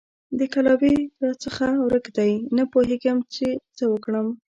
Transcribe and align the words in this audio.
د 0.39 0.41
کلاوې 0.53 0.95
سر 1.07 1.09
راڅخه 1.23 1.69
ورک 1.85 2.05
دی؛ 2.17 2.33
نه 2.57 2.63
پوهېږم 2.71 3.17
چې 3.33 3.47
څه 3.77 3.83
وکړم؟! 3.93 4.27